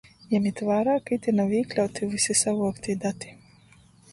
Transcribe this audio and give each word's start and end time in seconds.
Jemit 0.29 0.61
vārā, 0.69 0.95
ka 1.09 1.13
ite 1.17 1.33
nav 1.41 1.53
īkļauti 1.59 2.09
vysi 2.15 2.37
savuoktī 2.41 2.97
dati. 3.05 3.37